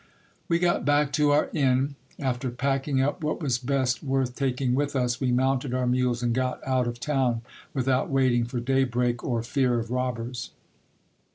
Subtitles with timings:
[0.47, 1.93] We got back to our inn.
[2.17, 6.33] After packing up what was best worth taking with us, we mounted our mules, and
[6.33, 7.43] got out of town,
[7.75, 10.53] without waiting for daybreak or fear of robbers.